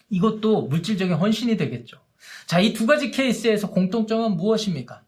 이것도 0.09 0.67
물질적인 0.67 1.15
헌신이 1.15 1.57
되겠죠. 1.57 2.00
자, 2.45 2.62
이 2.62 2.71
두 2.71 2.85
가지 2.88 3.12
케이스에서 3.12 3.71
공통점은 3.71 4.38
무엇입니까? 4.38 5.01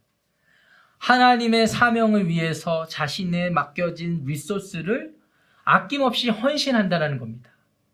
하나님의 0.97 1.67
사명을 1.67 2.27
위해서 2.27 2.85
자신의 2.85 3.51
맡겨진 3.51 4.25
리소스를 4.25 5.13
아낌없이 5.63 6.27
헌신한다는 6.27 7.17
겁니다. 7.17 7.51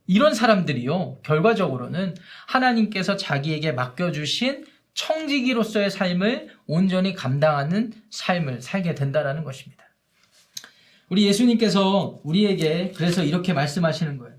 이런 0.07 0.33
사람들이요, 0.33 1.19
결과적으로는 1.22 2.15
하나님께서 2.48 3.17
자기에게 3.17 3.74
맡겨주신 3.74 4.65
청지기로서의 4.93 5.89
삶을 5.89 6.50
온전히 6.67 7.13
감당하는 7.13 7.91
삶을 8.09 8.62
살게 8.62 8.95
된다는 8.95 9.43
것입니다. 9.43 9.83
우리 11.09 11.27
예수님께서 11.27 12.21
우리에게 12.23 12.93
그래서 12.95 13.23
이렇게 13.23 13.53
말씀하시는 13.53 14.17
거예요. 14.17 14.33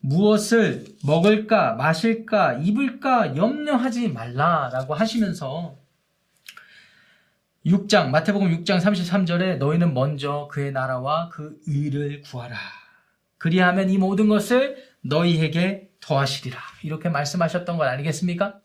무엇을 0.00 0.84
먹을까, 1.04 1.74
마실까, 1.74 2.54
입을까 2.54 3.36
염려하지 3.36 4.08
말라라고 4.08 4.94
하시면서 4.94 5.78
6장, 7.64 8.08
마태복음 8.08 8.64
6장 8.64 8.80
33절에 8.80 9.58
너희는 9.58 9.94
먼저 9.94 10.48
그의 10.50 10.72
나라와 10.72 11.28
그 11.28 11.60
의를 11.68 12.22
구하라. 12.22 12.56
그리하면 13.38 13.90
이 13.90 13.98
모든 13.98 14.28
것을 14.28 14.82
너희에게 15.02 15.90
더하시리라. 16.00 16.58
이렇게 16.82 17.08
말씀하셨던 17.08 17.76
것 17.76 17.84
아니겠습니까? 17.84 18.61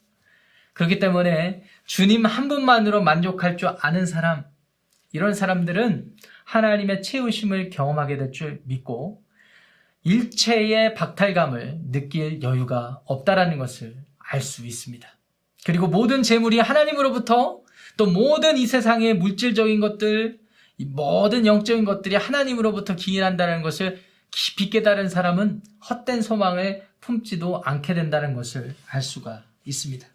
그렇기 0.77 0.99
때문에 0.99 1.63
주님 1.85 2.23
한 2.27 2.47
분만으로 2.47 3.01
만족할 3.01 3.57
줄 3.57 3.69
아는 3.81 4.05
사람, 4.05 4.45
이런 5.11 5.33
사람들은 5.33 6.11
하나님의 6.43 7.01
채우심을 7.01 7.71
경험하게 7.71 8.17
될 8.17 8.31
줄 8.31 8.61
믿고 8.65 9.23
일체의 10.03 10.93
박탈감을 10.93 11.79
느낄 11.91 12.43
여유가 12.43 13.01
없다라는 13.05 13.57
것을 13.57 13.95
알 14.19 14.39
수 14.41 14.67
있습니다. 14.67 15.09
그리고 15.65 15.87
모든 15.87 16.21
재물이 16.21 16.59
하나님으로부터 16.59 17.61
또 17.97 18.05
모든 18.05 18.55
이 18.55 18.67
세상의 18.67 19.15
물질적인 19.15 19.79
것들, 19.79 20.37
모든 20.89 21.47
영적인 21.47 21.85
것들이 21.85 22.15
하나님으로부터 22.15 22.95
기인한다는 22.95 23.63
것을 23.63 23.99
깊이 24.29 24.69
깨달은 24.69 25.09
사람은 25.09 25.63
헛된 25.89 26.21
소망을 26.21 26.83
품지도 27.01 27.63
않게 27.65 27.95
된다는 27.95 28.35
것을 28.35 28.75
알 28.87 29.01
수가 29.01 29.43
있습니다. 29.65 30.07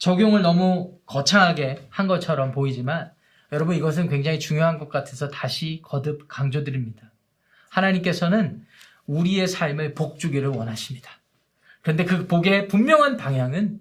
적용을 0.00 0.40
너무 0.40 0.98
거창하게 1.06 1.86
한 1.90 2.08
것처럼 2.08 2.52
보이지만 2.52 3.12
여러분 3.52 3.76
이것은 3.76 4.08
굉장히 4.08 4.40
중요한 4.40 4.78
것 4.78 4.88
같아서 4.88 5.28
다시 5.28 5.82
거듭 5.84 6.26
강조드립니다. 6.26 7.12
하나님께서는 7.68 8.64
우리의 9.06 9.46
삶을 9.46 9.94
복주기를 9.94 10.48
원하십니다. 10.48 11.10
그런데 11.82 12.04
그 12.04 12.26
복의 12.26 12.68
분명한 12.68 13.18
방향은 13.18 13.78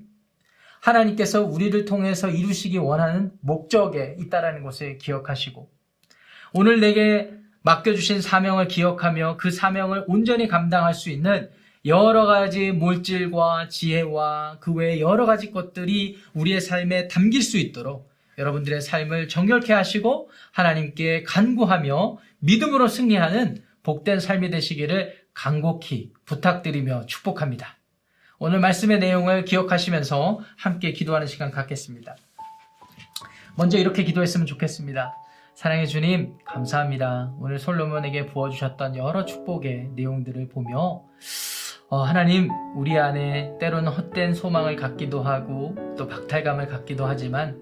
하나님께서 0.82 1.44
우리를 1.44 1.86
통해서 1.86 2.30
이루시기 2.30 2.78
원하는 2.78 3.32
목적에 3.40 4.16
있다라는 4.20 4.64
것을 4.64 4.98
기억하시고 4.98 5.70
오늘 6.54 6.82
내게 6.82 7.32
맡겨주신 7.62 8.22
사명을 8.22 8.68
기억하며 8.68 9.38
그 9.38 9.52
사명을 9.52 10.06
온전히 10.08 10.48
감당할 10.48 10.94
수 10.94 11.10
있는 11.10 11.50
여러 11.86 12.26
가지 12.26 12.72
물질과 12.72 13.70
지혜와 13.70 14.58
그 14.60 14.74
외의 14.74 15.00
여러 15.00 15.26
가지 15.26 15.52
것들이 15.52 16.18
우리의 16.34 16.60
삶에 16.60 17.08
담길 17.08 17.42
수 17.42 17.58
있도록 17.58 18.10
여러분들의 18.38 18.82
삶을 18.82 19.28
정결케 19.30 19.74
하시고 19.74 20.30
하나님께 20.52 21.24
간구하며 21.24 22.18
믿음으로 22.40 22.88
승리하는 22.88 23.64
복된 23.84 24.20
삶이 24.20 24.50
되시기를 24.50 25.16
간곡히 25.34 26.12
부탁드리며 26.26 27.06
축복합니다. 27.06 27.78
오늘 28.40 28.60
말씀의 28.60 29.00
내용을 29.00 29.46
기억하시면서 29.46 30.40
함께 30.58 30.92
기도하는 30.94 31.28
시간 31.28 31.52
갖겠습니다. 31.52 32.16
먼저 33.56 33.78
이렇게 33.78 34.04
기도했으면 34.04 34.48
좋겠습니다. 34.48 35.14
사랑의 35.56 35.88
주님, 35.90 36.38
감사합니다. 36.46 37.34
오늘 37.40 37.60
솔로몬에게 37.60 38.28
부어주셨던 38.28 38.96
여러 38.96 39.26
축복의 39.26 39.90
내용들을 39.96 40.48
보며, 40.48 41.04
어, 41.92 42.04
하나님, 42.04 42.52
우리 42.76 43.00
안에 43.00 43.58
때로는 43.60 43.92
헛된 43.92 44.36
소망을 44.36 44.76
갖기도 44.76 45.24
하고, 45.24 45.74
또 45.98 46.08
박탈감을 46.08 46.68
갖기도 46.68 47.08
하지만, 47.08 47.60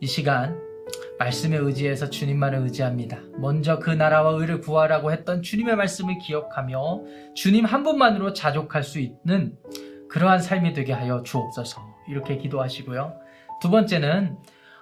이 0.00 0.06
시간, 0.06 0.58
말씀에 1.18 1.58
의지해서 1.58 2.08
주님만을 2.08 2.60
의지합니다. 2.60 3.18
먼저 3.36 3.78
그 3.78 3.90
나라와 3.90 4.30
의를 4.30 4.60
구하라고 4.60 5.12
했던 5.12 5.42
주님의 5.42 5.76
말씀을 5.76 6.16
기억하며, 6.26 7.02
주님 7.34 7.66
한 7.66 7.82
분만으로 7.82 8.32
자족할 8.32 8.82
수 8.82 8.98
있는 8.98 9.58
그러한 10.08 10.38
삶이 10.38 10.72
되게 10.72 10.94
하여 10.94 11.22
주옵소서. 11.22 11.82
이렇게 12.08 12.38
기도하시고요. 12.38 13.12
두 13.60 13.68
번째는 13.68 14.38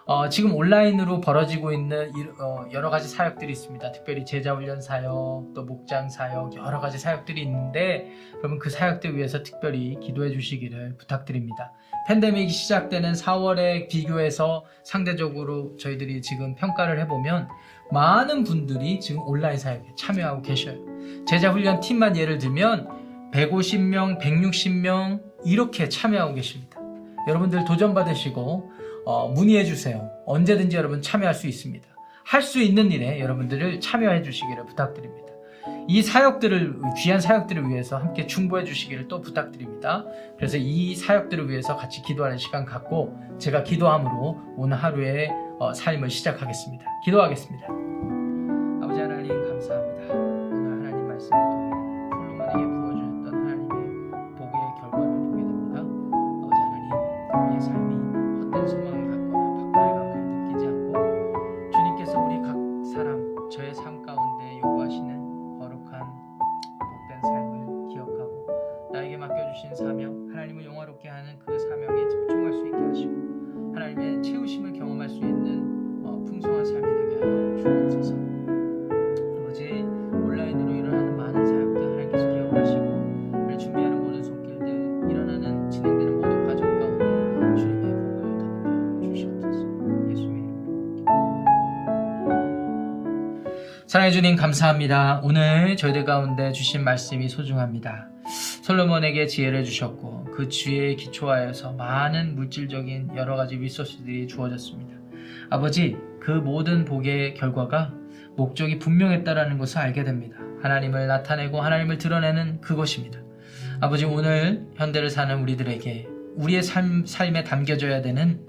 어, 0.08 0.30
지금 0.30 0.54
온라인으로 0.54 1.20
벌어지고 1.20 1.70
있는 1.70 2.10
어, 2.40 2.64
여러 2.72 2.88
가지 2.88 3.06
사역들이 3.10 3.52
있습니다. 3.52 3.92
특별히 3.92 4.24
제자훈련 4.24 4.80
사역, 4.80 5.52
또 5.54 5.64
목장 5.66 6.08
사역, 6.08 6.56
여러 6.56 6.80
가지 6.80 6.98
사역들이 6.98 7.42
있는데, 7.42 8.10
그러면 8.38 8.58
그 8.58 8.70
사역들 8.70 9.18
위해서 9.18 9.42
특별히 9.42 10.00
기도해 10.00 10.30
주시기를 10.30 10.96
부탁드립니다. 10.96 11.74
팬데믹이 12.06 12.48
시작되는 12.48 13.12
4월에 13.12 13.90
비교해서 13.90 14.64
상대적으로 14.82 15.76
저희들이 15.76 16.22
지금 16.22 16.54
평가를 16.54 16.98
해보면 17.00 17.48
많은 17.92 18.44
분들이 18.44 19.00
지금 19.00 19.20
온라인 19.20 19.58
사역에 19.58 19.90
참여하고 19.98 20.40
계셔요. 20.40 20.78
제자훈련 21.26 21.80
팀만 21.80 22.16
예를 22.16 22.38
들면 22.38 23.30
150명, 23.34 24.18
160명 24.22 25.20
이렇게 25.44 25.90
참여하고 25.90 26.32
계십니다. 26.32 26.78
여러분들 27.28 27.66
도전 27.66 27.92
받으시고 27.92 28.78
어, 29.08 29.26
문의해 29.26 29.64
주세요. 29.64 30.10
언제든지 30.26 30.76
여러분 30.76 31.00
참여할 31.00 31.34
수 31.34 31.46
있습니다. 31.46 31.88
할 32.26 32.42
수 32.42 32.60
있는 32.60 32.92
일에 32.92 33.20
여러분들을 33.20 33.80
참여해 33.80 34.22
주시기를 34.22 34.66
부탁드립니다. 34.66 35.32
이 35.88 36.02
사역들을 36.02 36.78
귀한 36.98 37.18
사역들을 37.18 37.70
위해서 37.70 37.96
함께 37.96 38.26
충보해 38.26 38.64
주시기를 38.64 39.08
또 39.08 39.22
부탁드립니다. 39.22 40.04
그래서 40.36 40.58
이 40.58 40.94
사역들을 40.94 41.48
위해서 41.48 41.74
같이 41.74 42.02
기도하는 42.02 42.36
시간 42.36 42.66
갖고 42.66 43.16
제가 43.38 43.64
기도함으로 43.64 44.36
오늘 44.58 44.76
하루의 44.76 45.30
어, 45.58 45.72
삶을 45.72 46.10
시작하겠습니다. 46.10 46.84
기도하겠습니다. 47.06 47.97
사랑해 94.08 94.10
주님 94.10 94.36
감사합니다. 94.36 95.20
오늘 95.22 95.76
저희들 95.76 96.06
가운데 96.06 96.50
주신 96.50 96.82
말씀이 96.82 97.28
소중합니다. 97.28 98.08
솔로몬에게 98.62 99.26
지혜를 99.26 99.64
주셨고 99.64 100.32
그 100.34 100.48
지혜에 100.48 100.94
기초하여서 100.94 101.72
많은 101.72 102.34
물질적인 102.34 103.10
여러 103.16 103.36
가지 103.36 103.56
리소스들이 103.56 104.26
주어졌습니다. 104.26 104.94
아버지 105.50 105.98
그 106.20 106.30
모든 106.30 106.86
복의 106.86 107.34
결과가 107.34 107.92
목적이 108.34 108.78
분명했다라는 108.78 109.58
것을 109.58 109.76
알게 109.76 110.04
됩니다. 110.04 110.38
하나님을 110.62 111.06
나타내고 111.06 111.60
하나님을 111.60 111.98
드러내는 111.98 112.62
그것입니다. 112.62 113.20
아버지 113.80 114.06
오늘 114.06 114.66
현대를 114.76 115.10
사는 115.10 115.38
우리들에게 115.38 116.08
우리의 116.36 116.62
삶, 116.62 117.04
삶에 117.04 117.44
담겨져야 117.44 118.00
되는 118.00 118.40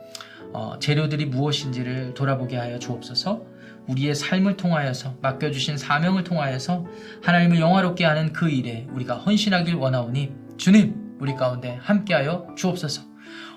어, 0.54 0.78
재료들이 0.80 1.26
무엇인지를 1.26 2.14
돌아보게 2.14 2.58
하여 2.58 2.80
주옵소서. 2.80 3.44
우리의 3.88 4.14
삶을 4.14 4.56
통하여서 4.56 5.16
맡겨주신 5.22 5.78
사명을 5.78 6.24
통하여서 6.24 6.86
하나님을 7.24 7.60
영화롭게 7.60 8.06
하는 8.06 8.34
그 8.34 8.50
일에 8.50 8.88
우리가 8.92 9.16
헌신하길 9.16 9.76
원하오니 9.76 10.32
주님 10.58 11.18
우리 11.20 11.36
가운데 11.36 11.80
함께하여 11.82 12.54
주옵소서. 12.56 13.10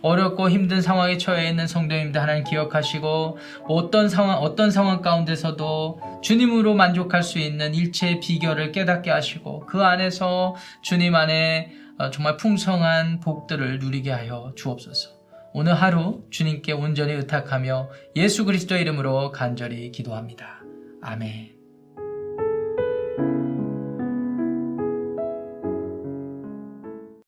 어렵고 0.02 0.50
힘든 0.50 0.82
상황에 0.82 1.16
처해 1.16 1.48
있는 1.48 1.66
성도님들 1.66 2.20
하나님 2.20 2.44
기억하시고 2.44 3.38
어떤 3.68 4.08
상황 4.08 4.38
어떤 4.38 4.70
상황 4.70 5.00
가운데서도 5.00 6.00
주님으로 6.22 6.74
만족할 6.74 7.22
수 7.22 7.38
있는 7.38 7.74
일체의 7.74 8.20
비결을 8.20 8.72
깨닫게 8.72 9.10
하시고 9.10 9.66
그 9.66 9.82
안에서 9.82 10.56
주님 10.82 11.14
안에 11.14 11.72
어, 11.98 12.10
정말 12.10 12.36
풍성한 12.36 13.20
복들을 13.20 13.78
누리게 13.78 14.10
하여 14.10 14.52
주옵소서. 14.56 15.21
오늘 15.54 15.74
하루 15.74 16.24
주님께 16.30 16.72
온전히 16.72 17.12
의탁하며 17.12 17.90
예수 18.16 18.44
그리스도의 18.44 18.80
이름으로 18.82 19.32
간절히 19.32 19.90
기도합니다. 19.92 20.62
아멘. 21.02 21.61